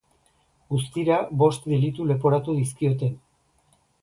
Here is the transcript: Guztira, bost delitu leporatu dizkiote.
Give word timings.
Guztira, 0.71 1.17
bost 1.43 1.67
delitu 1.73 2.09
leporatu 2.13 2.57
dizkiote. 2.63 3.13